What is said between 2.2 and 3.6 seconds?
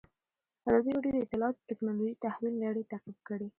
تحول لړۍ تعقیب کړې.